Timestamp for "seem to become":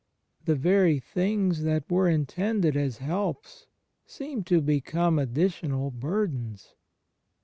4.03-5.19